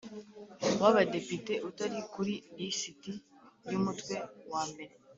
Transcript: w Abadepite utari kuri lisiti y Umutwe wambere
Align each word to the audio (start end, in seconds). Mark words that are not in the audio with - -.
w 0.81 0.83
Abadepite 0.89 1.53
utari 1.69 1.99
kuri 2.13 2.33
lisiti 2.57 3.11
y 3.69 3.73
Umutwe 3.79 4.13
wambere 4.51 4.93